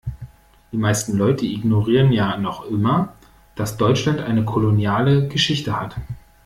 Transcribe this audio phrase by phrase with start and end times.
[0.71, 3.13] Die meisten Leute ignorieren ja noch immer,
[3.55, 5.95] dass Deutschland eine koloniale Geschichte hat.